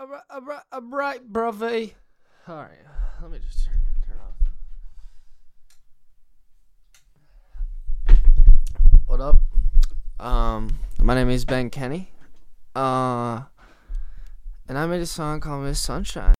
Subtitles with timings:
[0.00, 1.32] a, a, a, a bright.
[2.48, 2.70] All right,
[3.22, 3.74] let me just turn
[4.06, 4.16] turn
[8.08, 8.18] off.
[9.06, 9.36] What up?
[10.18, 12.12] Um, my name is Ben Kenney.
[12.74, 13.42] Uh,
[14.68, 16.34] and I made a song called Miss Sunshine.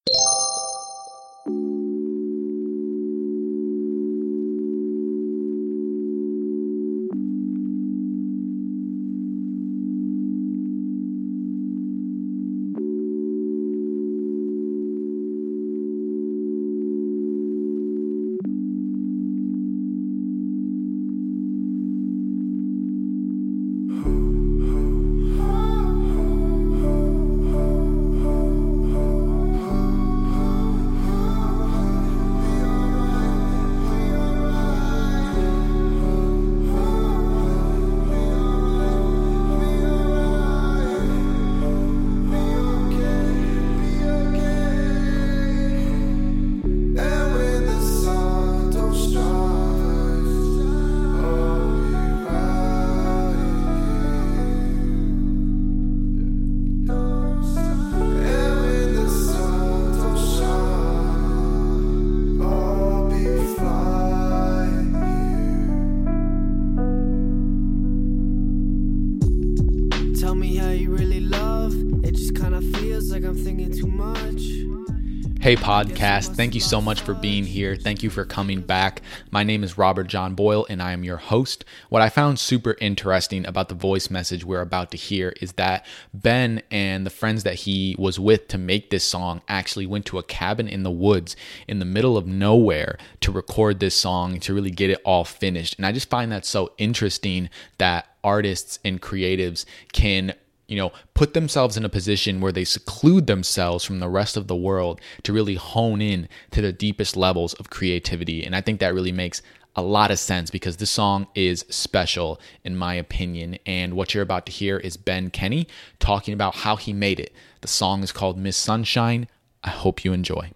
[75.50, 76.36] Hey, podcast.
[76.36, 77.74] Thank you so much for being here.
[77.74, 79.02] Thank you for coming back.
[79.32, 81.64] My name is Robert John Boyle, and I am your host.
[81.88, 85.84] What I found super interesting about the voice message we're about to hear is that
[86.14, 90.18] Ben and the friends that he was with to make this song actually went to
[90.18, 91.34] a cabin in the woods
[91.66, 95.74] in the middle of nowhere to record this song to really get it all finished.
[95.78, 100.32] And I just find that so interesting that artists and creatives can
[100.70, 104.46] you know, put themselves in a position where they seclude themselves from the rest of
[104.46, 108.44] the world to really hone in to the deepest levels of creativity.
[108.44, 109.42] And I think that really makes
[109.74, 113.58] a lot of sense because this song is special in my opinion.
[113.66, 115.66] And what you're about to hear is Ben Kenney
[115.98, 117.32] talking about how he made it.
[117.62, 119.26] The song is called Miss Sunshine.
[119.64, 120.52] I hope you enjoy.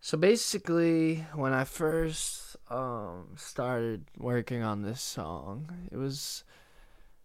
[0.00, 6.42] So basically, when I first um, started working on this song, it was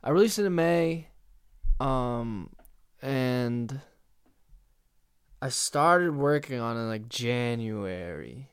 [0.04, 1.08] I released it in May,
[1.80, 2.50] um,
[3.02, 3.82] and
[5.42, 8.50] I started working on it like January.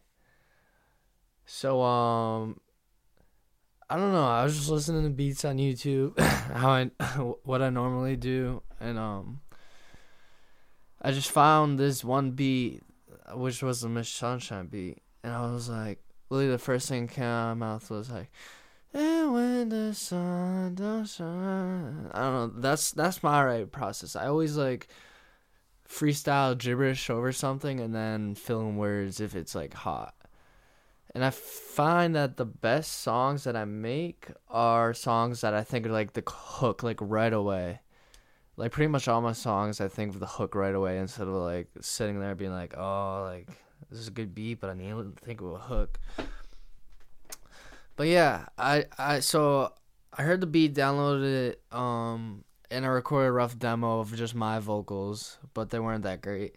[1.47, 2.61] So um,
[3.89, 4.27] I don't know.
[4.27, 6.85] I was just listening to beats on YouTube, how I
[7.45, 9.41] what I normally do, and um,
[11.03, 12.83] I just found this one beat
[13.33, 17.15] which was the Miss Sunshine beat, and I was like, literally the first thing that
[17.15, 18.31] came out of my mouth was like,
[18.95, 22.61] "And when the sun don't shine," I don't know.
[22.61, 24.17] That's that's my right process.
[24.17, 24.89] I always like
[25.89, 30.15] freestyle gibberish over something and then fill in words if it's like hot.
[31.15, 35.87] And I find that the best songs that I make are songs that I think
[35.87, 37.81] are like the hook like right away
[38.57, 41.35] like pretty much all my songs I think of the hook right away instead of
[41.35, 43.49] like sitting there being like, oh, like
[43.91, 45.99] this is a good beat, but I need to think of a hook.
[47.97, 49.73] But yeah, I I so
[50.13, 54.35] I heard the beat, downloaded it, um, and I recorded a rough demo of just
[54.35, 56.57] my vocals, but they weren't that great.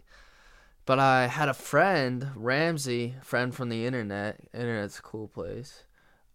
[0.86, 4.40] But I had a friend, Ramsey, friend from the internet.
[4.54, 5.84] Internet's a cool place.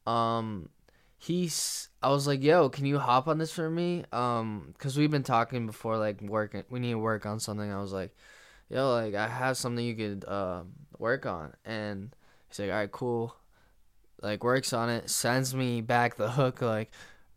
[0.07, 0.69] Um,
[1.17, 5.11] he's I was like, "Yo, can you hop on this for me?" Um, cuz we've
[5.11, 7.71] been talking before like working we need to work on something.
[7.71, 8.15] I was like,
[8.69, 10.63] "Yo, like I have something you could uh,
[10.99, 12.15] work on." And
[12.49, 13.35] he's like, "All right, cool."
[14.23, 16.89] Like works on it, sends me back the hook like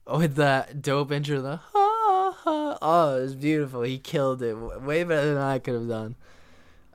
[0.06, 2.78] with that dope intro the ha, ha.
[2.80, 3.82] Oh, it was beautiful.
[3.82, 4.54] He killed it.
[4.54, 6.14] Way better than I could have done.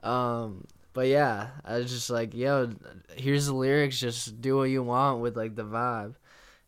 [0.02, 2.72] Um, but yeah, I was just like, "Yo,
[3.16, 6.14] here's the lyrics, just do what you want with like the vibe."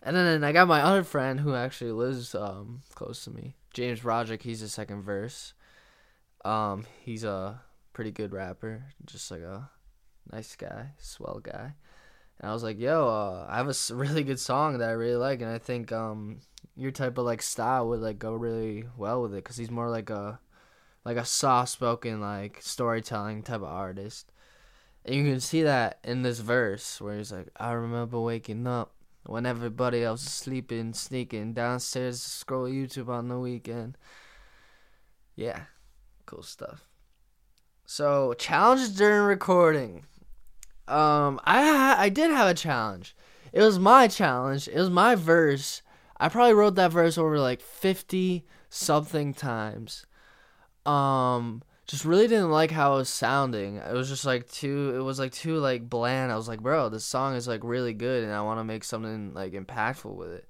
[0.02, 4.04] And then I got my other friend who actually lives um close to me, James
[4.04, 4.42] Roderick.
[4.42, 5.54] He's the second verse.
[6.44, 7.62] Um, he's a
[7.94, 9.70] pretty good rapper, just like a
[10.30, 11.72] nice guy, swell guy.
[12.40, 15.16] And I was like, "Yo, uh, I have a really good song that I really
[15.16, 16.40] like, and I think um
[16.76, 19.88] your type of like style would like go really well with it, cause he's more
[19.90, 20.40] like a
[21.04, 24.32] like a soft spoken like storytelling type of artist."
[25.04, 28.94] And you can see that in this verse where he's like, "I remember waking up."
[29.26, 33.96] when everybody else is sleeping, sneaking downstairs to scroll YouTube on the weekend.
[35.34, 35.62] Yeah,
[36.26, 36.86] cool stuff.
[37.86, 40.04] So challenges during recording.
[40.86, 43.16] Um, I I did have a challenge.
[43.52, 44.68] It was my challenge.
[44.68, 45.82] It was my verse.
[46.18, 50.06] I probably wrote that verse over like fifty something times.
[50.84, 53.76] Um, just really didn't like how it was sounding.
[53.76, 56.32] It was just like too it was like too like bland.
[56.32, 58.84] I was like, bro, this song is like really good and I want to make
[58.84, 60.48] something like impactful with it.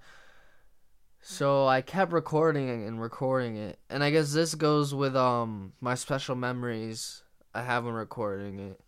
[1.21, 3.79] So I kept recording and recording it.
[3.89, 7.23] And I guess this goes with um my special memories
[7.55, 8.81] I have when recording it.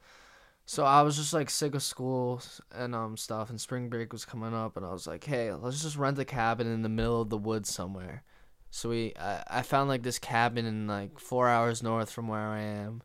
[0.66, 2.42] So I was just like sick of school
[2.72, 5.82] and um stuff and spring break was coming up and I was like, "Hey, let's
[5.82, 8.24] just rent a cabin in the middle of the woods somewhere."
[8.70, 12.40] So we, I, I found like this cabin in like four hours north from where
[12.40, 13.02] I am,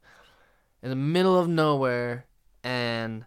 [0.82, 2.26] in the middle of nowhere,
[2.64, 3.26] and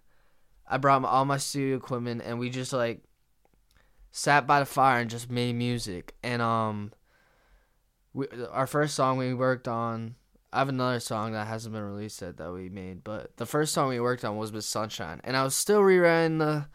[0.68, 3.02] I brought my, all my studio equipment, and we just like
[4.10, 6.14] sat by the fire and just made music.
[6.22, 6.92] And um,
[8.12, 10.16] we our first song we worked on.
[10.54, 13.74] I have another song that hasn't been released yet that we made, but the first
[13.74, 16.66] song we worked on was with Sunshine, and I was still rewriting the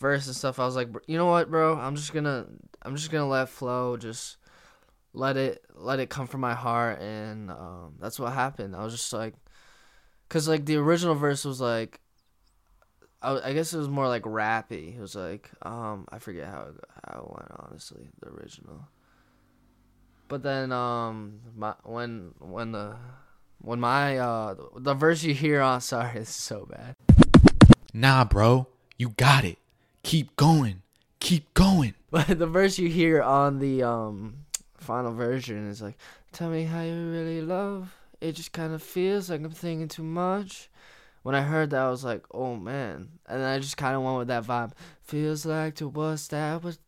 [0.00, 0.58] verse and stuff.
[0.58, 1.76] I was like, you know what, bro?
[1.76, 2.46] I'm just gonna,
[2.82, 4.38] I'm just gonna let flow just
[5.14, 8.94] let it let it come from my heart and um, that's what happened i was
[8.94, 9.34] just like
[10.28, 12.00] because like the original verse was like
[13.20, 16.68] I, I guess it was more like rappy it was like um i forget how
[16.70, 18.88] it, how it went honestly the original
[20.32, 22.96] but then um my when when the
[23.60, 26.96] when my uh the verse you hear on sorry is so bad
[27.94, 29.58] Nah, bro, you got it.
[30.02, 30.82] Keep going.
[31.20, 31.94] Keep going.
[32.10, 34.44] But the verse you hear on the um
[34.76, 35.96] final version is like,
[36.32, 40.02] "Tell me how you really love." It just kind of feels like I'm thinking too
[40.02, 40.70] much.
[41.22, 44.02] When I heard that, I was like, "Oh man!" And then I just kind of
[44.02, 44.72] went with that vibe.
[45.02, 46.78] Feels like to us that was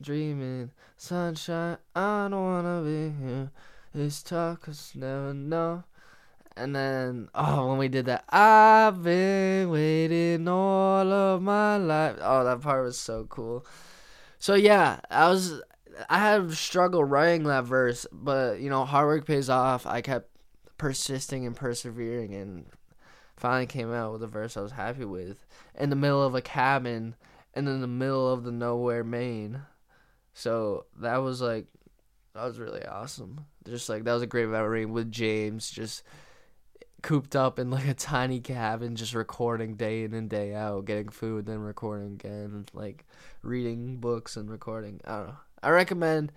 [0.00, 0.70] dreaming.
[0.96, 3.50] Sunshine, I don't wanna be here.
[3.94, 5.84] It's tough 'cause never know.
[6.56, 12.16] And then, oh, when we did that, I've been waiting all of my life.
[12.20, 13.66] Oh, that part was so cool.
[14.38, 15.62] So yeah, I was
[16.08, 19.86] I had struggled writing that verse, but you know, hard work pays off.
[19.86, 20.28] I kept
[20.78, 22.66] persisting and persevering and
[23.36, 25.44] finally came out with a verse I was happy with
[25.74, 27.14] in the middle of a cabin
[27.54, 29.62] and in the middle of the nowhere Maine.
[30.34, 31.66] So that was like
[32.34, 33.46] that was really awesome.
[33.66, 36.02] Just like that was a great memory with James just
[37.02, 41.10] cooped up in like a tiny cabin just recording day in and day out, getting
[41.10, 43.04] food then recording again, like
[43.42, 45.00] reading books and recording.
[45.04, 45.36] I don't know.
[45.62, 46.32] I recommend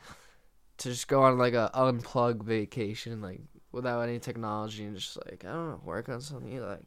[0.80, 3.42] to just go on like a unplug vacation, like
[3.72, 6.86] without any technology, and just like I don't know, work on something you like.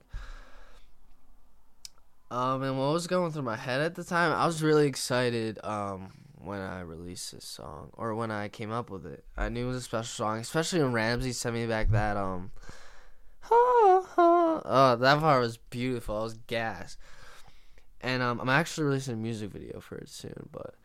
[2.30, 5.58] Um, and what was going through my head at the time, I was really excited.
[5.64, 9.64] Um, when I released this song or when I came up with it, I knew
[9.64, 12.52] it was a special song, especially when Ramsey sent me back that um.
[13.52, 16.16] Oh, that part was beautiful.
[16.16, 16.98] I was gassed.
[18.00, 20.76] And um, I'm actually releasing a music video for it soon, but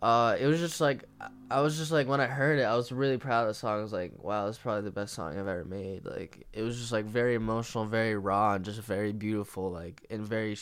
[0.00, 1.04] uh, it was just like
[1.50, 3.78] I was just like when I heard it, I was really proud of the song.
[3.78, 6.04] I was like, wow, is probably the best song I've ever made.
[6.04, 9.70] Like it was just like very emotional, very raw, and just very beautiful.
[9.70, 10.56] Like and very,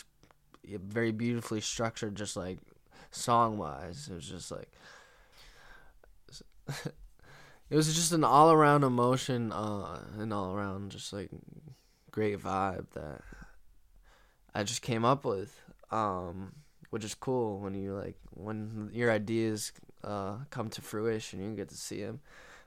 [0.65, 2.15] very beautifully structured.
[2.15, 2.59] Just like
[3.11, 4.71] song wise, it was just like.
[7.71, 11.31] it was just an all around emotion, uh, an all around just like
[12.11, 13.21] great vibe that
[14.55, 15.61] I just came up with.
[15.91, 16.55] Um,
[16.91, 19.73] which is cool when you like when your ideas
[20.05, 22.21] uh, come to fruition you get to see them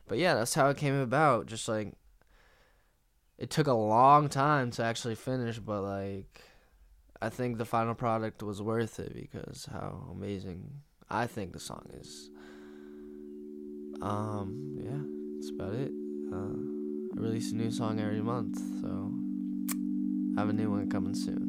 [0.07, 1.94] but yeah that's how it came about just like
[3.38, 6.41] it took a long time to actually finish but like
[7.22, 11.86] i think the final product was worth it because how amazing i think the song
[12.01, 12.29] is.
[14.01, 15.01] Um yeah
[15.36, 15.91] that's about it.
[16.32, 19.12] Uh, i release a new song every month so
[20.38, 21.49] I have a new one coming soon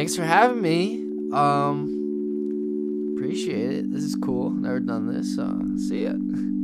[0.00, 1.04] thanks for having me.
[1.30, 3.92] Um, appreciate it.
[3.92, 4.48] This is cool.
[4.48, 5.36] Never done this.
[5.36, 6.14] So see ya.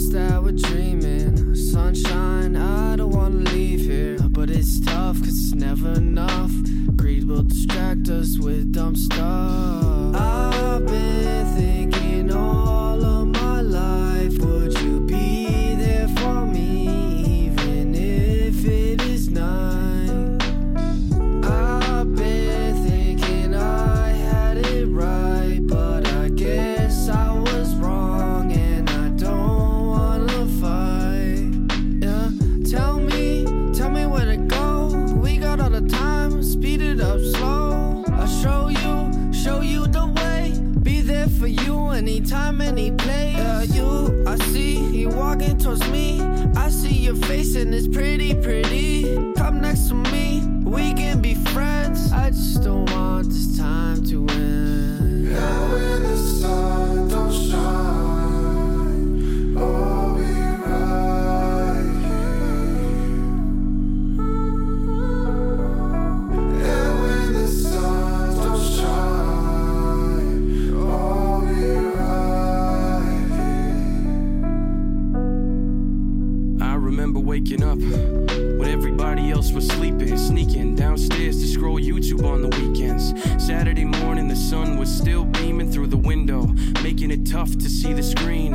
[0.00, 1.54] us that we're dreaming.
[1.54, 4.18] Sunshine, I don't wanna leave here.
[4.30, 6.52] But it's tough, cause it's never enough.
[6.96, 9.69] Greed will distract us with dumb stuff.
[42.00, 43.36] Anytime, any place.
[43.36, 46.22] Yeah, you, I see you walking towards me.
[46.56, 49.02] I see your face and it's pretty, pretty.
[49.36, 51.19] Come next to me, we can
[81.80, 83.14] YouTube on the weekends.
[83.44, 86.46] Saturday morning, the sun was still beaming through the window,
[86.82, 88.52] making it tough to see the screen.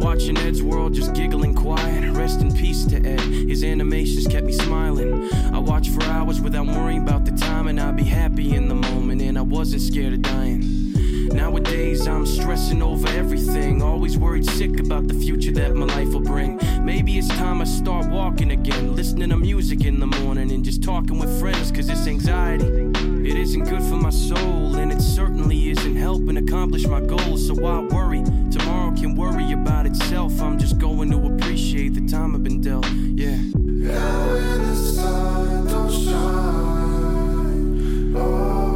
[0.00, 2.10] Watching Eddsworld just giggling quiet.
[2.12, 5.32] Rest in peace to Ed, his animations kept me smiling.
[5.52, 8.74] I watched for hours without worrying about the time, and I'd be happy in the
[8.74, 10.87] moment, and I wasn't scared of dying.
[11.32, 13.82] Nowadays, I'm stressing over everything.
[13.82, 16.58] Always worried sick about the future that my life will bring.
[16.82, 20.82] Maybe it's time I start walking again, listening to music in the morning and just
[20.82, 22.66] talking with friends, cause this anxiety.
[23.28, 27.46] It isn't good for my soul, and it certainly isn't helping accomplish my goals.
[27.46, 28.22] So why worry?
[28.50, 30.40] Tomorrow can worry about itself.
[30.40, 32.86] I'm just going to appreciate the time I've been dealt.
[32.86, 33.28] Yeah.
[33.28, 33.54] And
[33.84, 36.56] when the sun don't shine,
[38.16, 38.67] I'll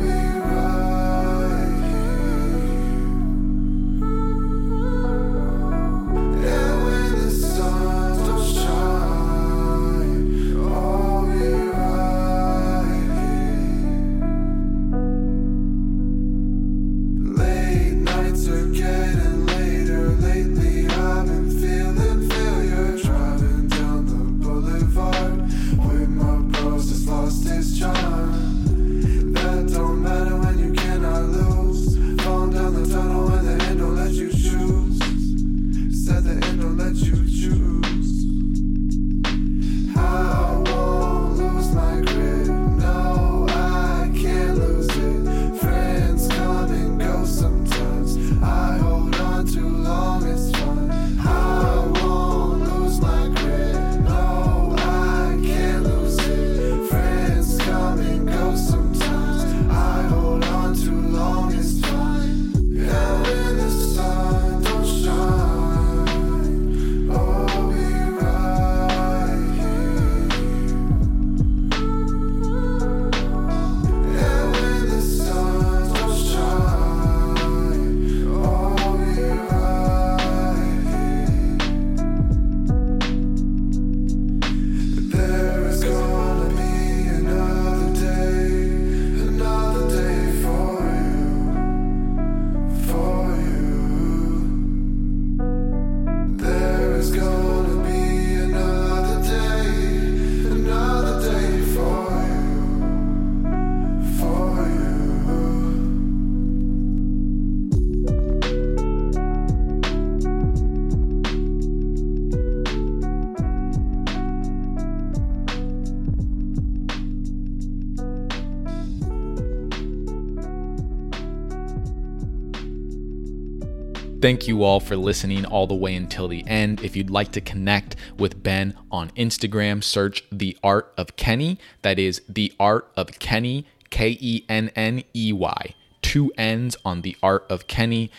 [124.23, 126.85] Thank you all for listening all the way until the end.
[126.85, 131.59] If you'd like to connect with Ben on Instagram, search The Art of Kenney.
[131.83, 135.75] That is The Art of Kenney, K E N N E Y.
[136.03, 138.13] Two N's on The Art of Kenney.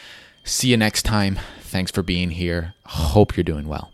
[0.43, 1.39] See you next time.
[1.61, 2.73] Thanks for being here.
[2.85, 3.92] Hope you're doing well.